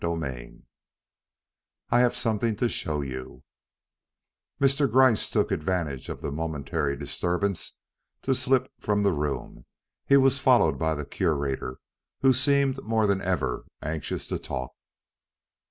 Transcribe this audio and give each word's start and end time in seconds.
III 0.03 0.63
"I 1.91 1.99
HAVE 1.99 2.15
SOMETHING 2.15 2.55
TO 2.55 2.67
SHOW 2.67 3.01
YOU" 3.01 3.43
Mr. 4.59 4.91
Gryce 4.91 5.29
took 5.29 5.51
advantage 5.51 6.09
of 6.09 6.21
the 6.21 6.31
momentary 6.31 6.97
disturbance 6.97 7.77
to 8.23 8.33
slip 8.33 8.71
from 8.79 9.03
the 9.03 9.13
room. 9.13 9.67
He 10.07 10.17
was 10.17 10.39
followed 10.39 10.79
by 10.79 10.95
the 10.95 11.05
Curator, 11.05 11.77
who 12.21 12.33
seemed 12.33 12.83
more 12.83 13.05
than 13.05 13.21
ever 13.21 13.65
anxious 13.83 14.25
to 14.29 14.39
talk. 14.39 14.71